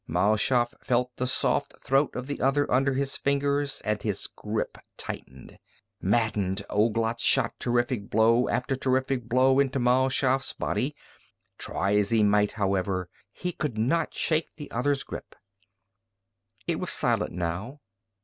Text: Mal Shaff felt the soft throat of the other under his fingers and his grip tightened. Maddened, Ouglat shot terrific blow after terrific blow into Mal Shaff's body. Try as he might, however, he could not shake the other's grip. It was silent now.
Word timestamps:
Mal 0.07 0.35
Shaff 0.35 0.73
felt 0.81 1.15
the 1.17 1.27
soft 1.27 1.75
throat 1.77 2.15
of 2.15 2.25
the 2.25 2.41
other 2.41 2.65
under 2.71 2.95
his 2.95 3.17
fingers 3.17 3.81
and 3.85 4.01
his 4.01 4.25
grip 4.25 4.79
tightened. 4.97 5.59
Maddened, 6.01 6.65
Ouglat 6.71 7.19
shot 7.19 7.53
terrific 7.59 8.09
blow 8.09 8.49
after 8.49 8.75
terrific 8.75 9.29
blow 9.29 9.59
into 9.59 9.77
Mal 9.77 10.09
Shaff's 10.09 10.53
body. 10.53 10.95
Try 11.59 11.97
as 11.97 12.09
he 12.09 12.23
might, 12.23 12.53
however, 12.53 13.09
he 13.31 13.51
could 13.51 13.77
not 13.77 14.15
shake 14.15 14.49
the 14.55 14.71
other's 14.71 15.03
grip. 15.03 15.35
It 16.65 16.79
was 16.79 16.89
silent 16.89 17.33
now. 17.33 17.81